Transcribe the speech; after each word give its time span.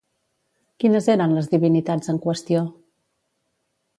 Quines 0.83 1.09
eren 1.15 1.35
les 1.35 1.51
divinitats 1.51 2.11
en 2.15 2.21
qüestió? 2.25 2.63